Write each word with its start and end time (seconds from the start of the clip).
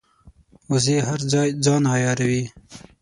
وزې 0.71 0.97
هر 1.07 1.19
ځای 1.31 1.49
ځان 1.65 1.83
عیاروي 1.93 2.43